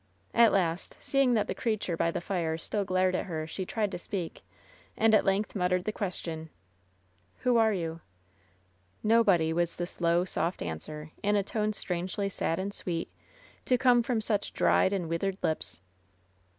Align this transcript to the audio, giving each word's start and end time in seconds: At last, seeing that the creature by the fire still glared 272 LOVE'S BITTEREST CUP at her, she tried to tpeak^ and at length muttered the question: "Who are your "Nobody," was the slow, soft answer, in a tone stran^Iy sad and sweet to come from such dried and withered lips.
At 0.33 0.51
last, 0.51 0.97
seeing 0.99 1.35
that 1.35 1.45
the 1.45 1.53
creature 1.53 1.95
by 1.95 2.09
the 2.09 2.21
fire 2.21 2.57
still 2.57 2.83
glared 2.83 3.13
272 3.13 3.81
LOVE'S 3.81 4.07
BITTEREST 4.07 4.09
CUP 4.09 4.13
at 4.15 4.17
her, 4.17 4.31
she 4.31 4.31
tried 4.31 4.31
to 4.31 4.33
tpeak^ 4.33 4.41
and 4.97 5.13
at 5.13 5.25
length 5.25 5.55
muttered 5.55 5.83
the 5.85 5.91
question: 5.91 6.49
"Who 7.41 7.57
are 7.57 7.71
your 7.71 8.01
"Nobody," 9.03 9.53
was 9.53 9.75
the 9.75 9.85
slow, 9.85 10.25
soft 10.25 10.63
answer, 10.63 11.11
in 11.21 11.35
a 11.35 11.43
tone 11.43 11.71
stran^Iy 11.71 12.31
sad 12.31 12.57
and 12.57 12.73
sweet 12.73 13.11
to 13.65 13.77
come 13.77 14.01
from 14.01 14.21
such 14.21 14.53
dried 14.53 14.91
and 14.91 15.07
withered 15.07 15.37
lips. 15.43 15.81